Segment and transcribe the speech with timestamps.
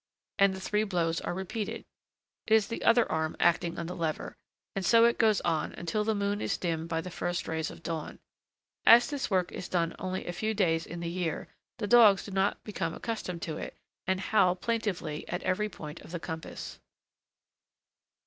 [0.39, 1.85] And the three blows are repeated;
[2.47, 4.35] it is the other arm acting on the lever,
[4.75, 7.83] and so it goes on until the moon is dimmed by the first rays of
[7.83, 8.17] dawn.
[8.83, 12.31] As this work is done only a few days in the year, the dogs do
[12.31, 13.77] not become accustomed to it,
[14.07, 16.79] and howl plaintively at every point of the compass.